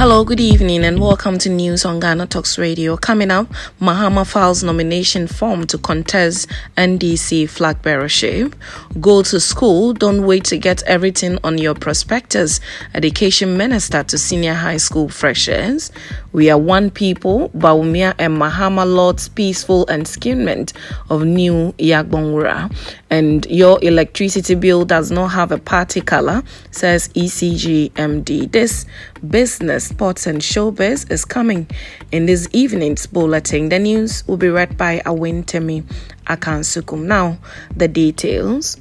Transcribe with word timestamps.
Hello, 0.00 0.24
good 0.24 0.40
evening, 0.40 0.82
and 0.82 0.98
welcome 0.98 1.36
to 1.36 1.50
News 1.50 1.84
on 1.84 2.00
Ghana 2.00 2.28
Talks 2.28 2.56
Radio. 2.56 2.96
Coming 2.96 3.30
up, 3.30 3.48
Mahama 3.82 4.26
files 4.26 4.64
nomination 4.64 5.26
form 5.26 5.66
to 5.66 5.76
contest 5.76 6.48
NDC 6.78 7.50
flag 7.50 7.82
bearership. 7.82 8.54
Go 8.98 9.22
to 9.22 9.38
school, 9.38 9.92
don't 9.92 10.24
wait 10.24 10.44
to 10.44 10.56
get 10.56 10.82
everything 10.84 11.38
on 11.44 11.58
your 11.58 11.74
prospectus. 11.74 12.60
Education 12.94 13.58
Minister 13.58 14.02
to 14.04 14.16
senior 14.16 14.54
high 14.54 14.78
school 14.78 15.10
freshers. 15.10 15.92
We 16.32 16.48
are 16.48 16.58
one 16.58 16.90
people, 16.90 17.48
Bawumia 17.50 18.14
and 18.18 18.36
Mahama 18.36 18.86
Lord's 18.86 19.28
peaceful 19.28 19.84
enskinment 19.86 20.72
of 21.08 21.24
new 21.24 21.72
Yagbonwura. 21.78 22.72
And 23.10 23.44
your 23.46 23.78
electricity 23.82 24.54
bill 24.54 24.84
does 24.84 25.10
not 25.10 25.28
have 25.28 25.50
a 25.50 25.58
party 25.58 26.00
color, 26.00 26.44
says 26.70 27.08
ECG 27.08 27.90
MD. 27.92 28.50
This 28.52 28.86
business, 29.28 29.88
sports, 29.88 30.26
and 30.26 30.40
showbiz 30.40 31.10
is 31.10 31.24
coming 31.24 31.66
in 32.12 32.26
this 32.26 32.48
evening's 32.52 33.06
bulletin. 33.06 33.68
The 33.68 33.80
news 33.80 34.26
will 34.28 34.36
be 34.36 34.48
read 34.48 34.76
by 34.76 35.00
Awentemi 35.04 35.82
Akansukum. 36.26 37.06
Now, 37.06 37.38
the 37.74 37.88
details. 37.88 38.76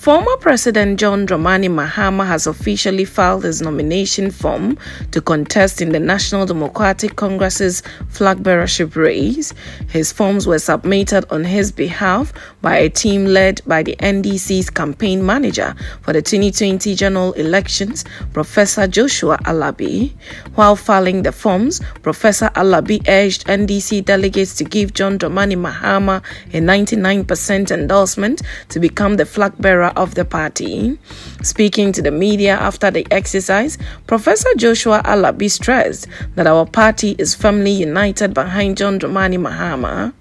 Former 0.00 0.34
President 0.38 0.98
John 0.98 1.26
Dramani 1.26 1.68
Mahama 1.68 2.26
has 2.26 2.46
officially 2.46 3.04
filed 3.04 3.44
his 3.44 3.60
nomination 3.60 4.30
form 4.30 4.78
to 5.10 5.20
contest 5.20 5.82
in 5.82 5.92
the 5.92 6.00
National 6.00 6.46
Democratic 6.46 7.16
Congress's 7.16 7.82
flag 8.08 8.38
bearership 8.38 8.96
race. 8.96 9.52
His 9.90 10.10
forms 10.10 10.46
were 10.46 10.58
submitted 10.58 11.30
on 11.30 11.44
his 11.44 11.70
behalf 11.70 12.32
by 12.62 12.78
a 12.78 12.88
team 12.88 13.26
led 13.26 13.60
by 13.66 13.82
the 13.82 13.94
NDC's 13.96 14.70
campaign 14.70 15.26
manager 15.26 15.74
for 16.00 16.14
the 16.14 16.22
2020 16.22 16.94
general 16.94 17.34
elections, 17.34 18.06
Professor 18.32 18.86
Joshua 18.86 19.36
Alabi. 19.44 20.14
While 20.54 20.76
filing 20.76 21.24
the 21.24 21.32
forms, 21.32 21.78
Professor 22.00 22.48
Alabi 22.54 23.06
urged 23.06 23.44
NDC 23.48 24.06
delegates 24.06 24.54
to 24.54 24.64
give 24.64 24.94
John 24.94 25.18
Dramani 25.18 25.58
Mahama 25.60 26.24
a 26.54 26.60
99% 26.62 27.70
endorsement 27.70 28.40
to 28.70 28.80
become 28.80 29.18
the 29.18 29.26
flag 29.26 29.52
bearer 29.60 29.89
of 29.96 30.14
the 30.14 30.24
party. 30.24 30.98
Speaking 31.42 31.92
to 31.92 32.02
the 32.02 32.10
media 32.10 32.56
after 32.56 32.90
the 32.90 33.06
exercise, 33.10 33.78
Professor 34.06 34.48
Joshua 34.56 35.02
Alabi 35.04 35.50
stressed 35.50 36.06
that 36.34 36.46
our 36.46 36.66
party 36.66 37.14
is 37.18 37.34
firmly 37.34 37.70
united 37.70 38.34
behind 38.34 38.76
John 38.76 38.98
Dramani 38.98 39.38
Mahama. 39.38 40.12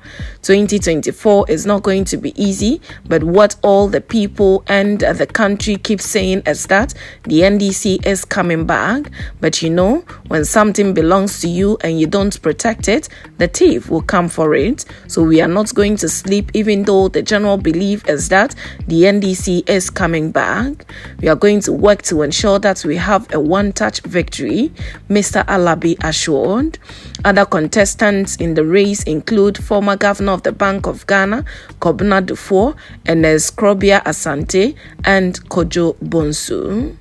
2024 0.42 1.46
is 1.50 1.66
not 1.66 1.84
going 1.84 2.06
to 2.06 2.18
be 2.18 2.34
easy, 2.42 2.82
but 3.06 3.24
what 3.24 3.56
all 3.62 3.88
the 3.88 4.02
people 4.02 4.64
and 4.68 5.02
the 5.02 5.28
country 5.28 5.76
keep 5.76 6.00
saying 6.00 6.42
is 6.46 6.68
that 6.68 6.94
the 7.24 7.42
NDC 7.42 8.06
is 8.06 8.24
coming 8.26 8.66
back. 8.66 9.12
But 9.42 9.62
you 9.62 9.70
know, 9.70 10.06
when 10.28 10.46
something 10.46 10.94
belongs 10.94 11.42
to 11.42 11.50
you 11.50 11.78
and 11.82 12.00
you 12.00 12.08
don't 12.08 12.42
protect 12.42 12.88
it, 12.88 13.10
the 13.38 13.48
thief 13.48 13.90
will 13.90 14.02
come 14.02 14.30
for 14.30 14.56
it. 14.56 14.86
So 15.08 15.24
we 15.24 15.42
are 15.42 15.48
not 15.48 15.74
going 15.76 15.98
to 15.98 16.10
sleep, 16.10 16.52
even 16.54 16.84
though 16.84 17.10
the 17.10 17.22
general 17.22 17.58
belief 17.58 18.08
is 18.08 18.30
that 18.30 18.56
the 18.88 19.04
NDC 19.04 19.59
is 19.68 19.90
coming 19.90 20.32
back. 20.32 20.86
We 21.22 21.28
are 21.28 21.36
going 21.36 21.62
to 21.62 21.74
work 21.74 22.02
to 22.04 22.22
ensure 22.22 22.60
that 22.60 22.84
we 22.86 22.98
have 22.98 23.32
a 23.34 23.40
one 23.40 23.72
touch 23.74 24.02
victory, 24.02 24.72
Mr. 25.10 25.46
Alabi 25.46 25.98
assured. 26.04 26.80
Other 27.26 27.46
contestants 27.46 28.36
in 28.38 28.54
the 28.54 28.64
race 28.64 29.04
include 29.04 29.64
former 29.64 29.96
Governor 29.96 30.34
of 30.34 30.44
the 30.44 30.52
Bank 30.52 30.88
of 30.88 31.06
Ghana, 31.08 31.46
Kobna 31.80 32.26
Duffuor, 32.26 32.76
and 33.06 33.26
Escrobia 33.26 34.04
Asante, 34.04 34.76
and 35.04 35.40
Kojo 35.50 35.96
Bonsu. 35.98 36.96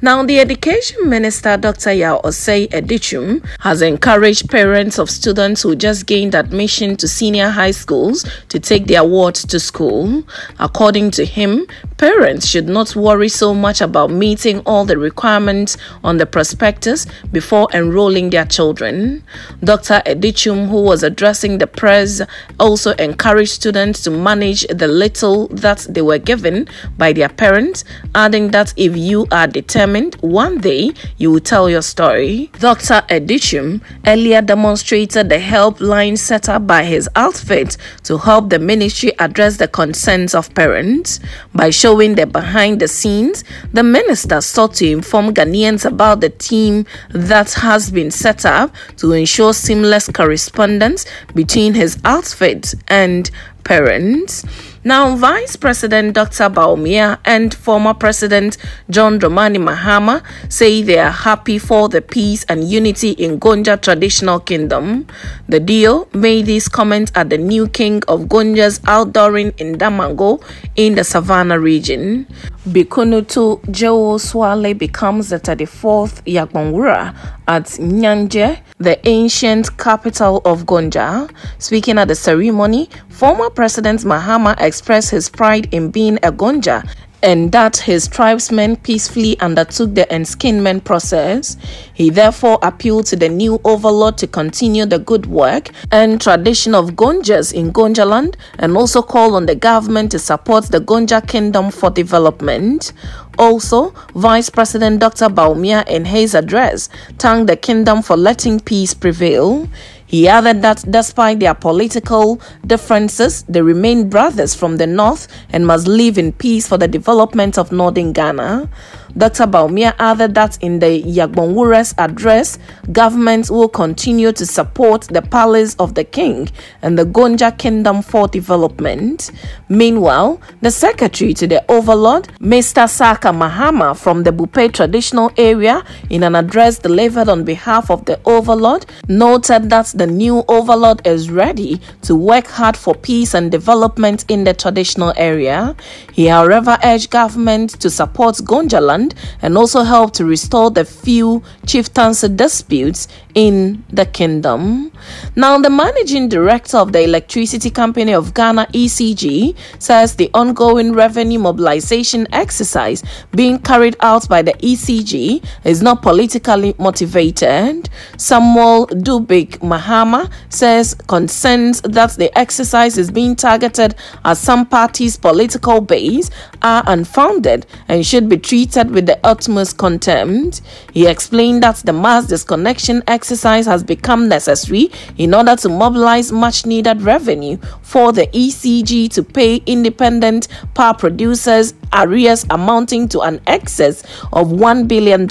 Now, 0.00 0.24
the 0.24 0.40
Education 0.40 1.08
Minister, 1.08 1.56
Dr. 1.56 1.92
Yaw 1.92 2.20
Osei 2.22 2.68
Adutwum, 2.68 3.44
has 3.60 3.82
encouraged 3.82 4.50
parents 4.50 4.98
of 4.98 5.10
students 5.10 5.62
who 5.62 5.74
just 5.76 6.06
gained 6.06 6.34
admission 6.34 6.96
to 6.96 7.08
senior 7.08 7.48
high 7.48 7.70
schools 7.70 8.24
to 8.48 8.58
take 8.58 8.86
their 8.86 9.04
wards 9.04 9.44
to 9.46 9.60
school. 9.60 10.24
According 10.58 11.12
to 11.12 11.24
him, 11.24 11.66
parents 11.96 12.46
should 12.46 12.68
not 12.68 12.94
worry 12.94 13.28
so 13.28 13.54
much 13.54 13.80
about 13.80 14.10
meeting 14.10 14.60
all 14.60 14.84
the 14.84 14.98
requirements 14.98 15.76
on 16.02 16.18
the 16.18 16.26
prospectus 16.26 17.06
before 17.32 17.68
enrolling 17.72 18.30
their 18.30 18.44
children. 18.44 19.24
Dr. 19.62 20.02
Adutwum, 20.06 20.68
who 20.68 20.82
was 20.82 21.02
addressing 21.02 21.58
the 21.58 21.66
press, 21.66 22.20
also 22.58 22.92
encouraged 22.92 23.52
students 23.52 24.02
to 24.02 24.10
manage 24.10 24.66
the 24.68 24.88
little 24.88 25.48
that 25.48 25.86
they 25.88 26.02
were 26.02 26.18
given 26.18 26.68
by 26.98 27.12
their 27.12 27.28
parents, 27.28 27.84
adding 28.14 28.50
that 28.50 28.74
if 28.76 28.96
you 28.96 29.26
are 29.30 29.46
determined 29.54 30.16
one 30.16 30.58
day 30.58 30.92
you 31.16 31.30
will 31.30 31.40
tell 31.40 31.70
your 31.70 31.80
story. 31.80 32.50
Dr. 32.58 33.00
Adutwum 33.08 33.80
earlier 34.06 34.42
demonstrated 34.42 35.30
the 35.30 35.36
helpline 35.38 36.18
set 36.18 36.48
up 36.50 36.66
by 36.66 36.84
his 36.84 37.08
outfit 37.16 37.78
to 38.02 38.18
help 38.18 38.50
the 38.50 38.58
ministry 38.58 39.18
address 39.18 39.56
the 39.56 39.68
concerns 39.68 40.34
of 40.34 40.52
parents. 40.54 41.20
By 41.54 41.70
showing 41.70 42.16
the 42.16 42.26
behind 42.26 42.80
the 42.80 42.88
scenes, 42.88 43.44
the 43.72 43.82
minister 43.82 44.42
sought 44.42 44.74
to 44.74 44.90
inform 44.90 45.32
Ghanaians 45.32 45.86
about 45.86 46.20
the 46.20 46.30
team 46.30 46.84
that 47.10 47.52
has 47.54 47.90
been 47.90 48.10
set 48.10 48.44
up 48.44 48.74
to 48.96 49.12
ensure 49.12 49.54
seamless 49.54 50.08
correspondence 50.08 51.06
between 51.34 51.74
his 51.74 51.96
outfit 52.04 52.74
and 52.88 53.30
parents. 53.62 54.44
Now, 54.86 55.16
Vice 55.16 55.56
President 55.56 56.12
Dr. 56.12 56.50
Bawumia 56.50 57.18
and 57.24 57.54
former 57.54 57.94
President 57.94 58.58
John 58.90 59.18
Dramani 59.18 59.56
Mahama 59.56 60.22
say 60.52 60.82
they 60.82 60.98
are 60.98 61.10
happy 61.10 61.58
for 61.58 61.88
the 61.88 62.02
peace 62.02 62.44
and 62.50 62.68
unity 62.68 63.12
in 63.12 63.40
Gonja 63.40 63.80
traditional 63.80 64.40
kingdom. 64.40 65.06
The 65.48 65.58
deal 65.58 66.06
made 66.12 66.44
these 66.44 66.68
comments 66.68 67.10
at 67.14 67.30
the 67.30 67.38
new 67.38 67.66
king 67.66 68.02
of 68.08 68.24
Gonja's 68.28 68.78
outdooring 68.80 69.58
in 69.58 69.76
Damongo 69.78 70.44
in 70.76 70.96
the 70.96 71.04
Savannah 71.04 71.58
region. 71.58 72.26
Bikunutu 72.68 73.60
Jowo 73.70 74.18
Swale 74.20 74.76
becomes 74.76 75.30
the 75.30 75.38
34th 75.40 76.22
Yagbonwura 76.24 77.14
at 77.46 77.64
Nyanje, 77.78 78.58
the 78.78 79.06
ancient 79.06 79.76
capital 79.76 80.40
of 80.46 80.64
Gonja. 80.64 81.30
Speaking 81.58 81.98
at 81.98 82.08
the 82.08 82.14
ceremony, 82.14 82.88
former 83.10 83.50
President 83.50 84.00
Mahama 84.00 84.58
expressed 84.74 85.10
his 85.10 85.28
pride 85.28 85.72
in 85.72 85.88
being 85.88 86.16
a 86.24 86.32
Gonja 86.32 86.82
and 87.22 87.52
that 87.52 87.76
his 87.76 88.08
tribesmen 88.08 88.76
peacefully 88.76 89.38
undertook 89.38 89.94
the 89.94 90.04
enskinment 90.10 90.82
process. 90.84 91.56
He 91.94 92.10
therefore 92.10 92.58
appealed 92.60 93.06
to 93.06 93.16
the 93.16 93.28
new 93.28 93.60
overlord 93.64 94.18
to 94.18 94.26
continue 94.26 94.84
the 94.84 94.98
good 94.98 95.26
work 95.26 95.70
and 95.92 96.20
tradition 96.20 96.74
of 96.74 96.90
Gonjas 96.96 97.54
in 97.54 97.72
Gonjaland 97.72 98.34
and 98.58 98.76
also 98.76 99.00
called 99.00 99.34
on 99.34 99.46
the 99.46 99.54
government 99.54 100.10
to 100.10 100.18
support 100.18 100.66
the 100.66 100.80
Gonja 100.80 101.26
kingdom 101.26 101.70
for 101.70 101.88
development. 101.88 102.92
Also, 103.38 103.94
Vice 104.14 104.50
President 104.50 105.00
Dr. 105.00 105.28
Bawumia 105.28 105.88
in 105.88 106.04
his 106.04 106.34
address 106.34 106.88
thanked 107.18 107.46
the 107.46 107.56
kingdom 107.56 108.02
for 108.02 108.16
letting 108.16 108.60
peace 108.60 108.92
prevail. 108.92 109.66
He 110.06 110.28
added 110.28 110.62
that 110.62 110.84
despite 110.88 111.40
their 111.40 111.54
political 111.54 112.40
differences, 112.66 113.42
they 113.48 113.62
remain 113.62 114.08
brothers 114.08 114.54
from 114.54 114.76
the 114.76 114.86
north 114.86 115.28
and 115.50 115.66
must 115.66 115.86
live 115.88 116.18
in 116.18 116.32
peace 116.32 116.68
for 116.68 116.78
the 116.78 116.88
development 116.88 117.58
of 117.58 117.72
northern 117.72 118.12
Ghana. 118.12 118.68
Dr. 119.16 119.46
Bawumia 119.46 119.94
added 120.00 120.34
that 120.34 120.58
in 120.60 120.80
the 120.80 121.00
Yagbonwura's 121.02 121.94
address, 121.98 122.58
government 122.90 123.48
will 123.48 123.68
continue 123.68 124.32
to 124.32 124.44
support 124.44 125.02
the 125.02 125.22
palace 125.22 125.76
of 125.76 125.94
the 125.94 126.02
king 126.02 126.48
and 126.82 126.98
the 126.98 127.04
Gonja 127.04 127.56
kingdom 127.56 128.02
for 128.02 128.26
development. 128.26 129.30
Meanwhile, 129.68 130.40
the 130.62 130.70
secretary 130.72 131.32
to 131.34 131.46
the 131.46 131.64
overlord, 131.70 132.24
Mr. 132.40 132.88
Saka 132.88 133.28
Mahama 133.28 133.96
from 133.96 134.24
the 134.24 134.32
Buipe 134.32 134.72
traditional 134.72 135.30
area, 135.36 135.84
in 136.10 136.24
an 136.24 136.34
address 136.34 136.80
delivered 136.80 137.28
on 137.28 137.44
behalf 137.44 137.90
of 137.92 138.04
the 138.06 138.18
overlord, 138.24 138.84
noted 139.06 139.70
that 139.70 139.86
the 139.94 140.06
new 140.08 140.42
overlord 140.48 141.06
is 141.06 141.30
ready 141.30 141.80
to 142.02 142.16
work 142.16 142.48
hard 142.48 142.76
for 142.76 142.94
peace 142.96 143.34
and 143.34 143.52
development 143.52 144.24
in 144.28 144.42
the 144.42 144.54
traditional 144.54 145.12
area. 145.16 145.76
He, 146.12 146.26
however, 146.26 146.76
urged 146.84 147.10
government 147.10 147.70
to 147.80 147.90
support 147.90 148.34
Gonjaland 148.36 149.03
and 149.42 149.58
also 149.58 149.82
help 149.82 150.12
to 150.14 150.24
restore 150.24 150.70
the 150.70 150.84
few 150.84 151.42
chieftaincy 151.66 152.28
disputes 152.28 153.08
in 153.34 153.84
the 153.90 154.06
kingdom. 154.06 154.92
Now, 155.34 155.58
the 155.58 155.70
managing 155.70 156.28
director 156.28 156.78
of 156.78 156.92
the 156.92 157.02
Electricity 157.02 157.70
Company 157.70 158.14
of 158.14 158.32
Ghana, 158.32 158.68
ECG, 158.72 159.56
says 159.78 160.14
the 160.14 160.30
ongoing 160.32 160.92
revenue 160.92 161.38
mobilization 161.40 162.26
exercise 162.32 163.02
being 163.32 163.58
carried 163.58 163.96
out 164.00 164.28
by 164.28 164.42
the 164.42 164.52
ECG 164.54 165.44
is 165.64 165.82
not 165.82 166.02
politically 166.02 166.74
motivated. 166.78 167.90
Samuel 168.16 168.86
Dubik 168.86 169.58
Mahama 169.58 170.30
says 170.48 170.94
concerns 171.08 171.80
that 171.82 172.12
the 172.12 172.36
exercise 172.38 172.96
is 172.98 173.10
being 173.10 173.34
targeted 173.34 173.96
at 174.24 174.36
some 174.36 174.64
parties' 174.66 175.16
political 175.16 175.80
base 175.80 176.30
are 176.62 176.82
unfounded 176.86 177.66
and 177.88 178.06
should 178.06 178.28
be 178.28 178.36
treated 178.36 178.90
with 178.94 179.06
the 179.06 179.18
utmost 179.24 179.76
contempt. 179.76 180.62
He 180.92 181.06
explained 181.06 181.62
that 181.62 181.76
the 181.76 181.92
mass 181.92 182.26
disconnection 182.26 183.02
exercise 183.06 183.66
has 183.66 183.82
become 183.82 184.28
necessary 184.28 184.90
in 185.18 185.34
order 185.34 185.56
to 185.56 185.68
mobilize 185.68 186.32
much 186.32 186.64
needed 186.64 187.02
revenue 187.02 187.58
for 187.82 188.12
the 188.12 188.26
ECG 188.28 189.10
to 189.10 189.22
pay 189.22 189.56
independent 189.66 190.48
power 190.74 190.94
producers 190.94 191.74
arrears 191.94 192.44
amounting 192.50 193.08
to 193.08 193.20
an 193.20 193.40
excess 193.46 194.02
of 194.32 194.48
$1 194.48 194.88
billion. 194.88 195.28